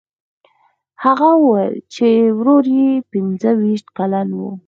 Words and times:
هغه 1.03 1.29
وویل 1.43 1.75
چې 1.93 2.07
ورور 2.37 2.63
یې 2.77 2.89
پنځه 3.11 3.49
ویشت 3.59 3.87
کلن 3.97 4.29
و. 4.39 4.41